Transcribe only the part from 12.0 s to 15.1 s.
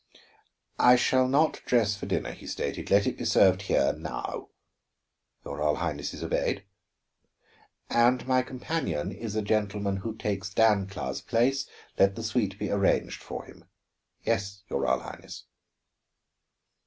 the suite be arranged for him." "Yes, your Royal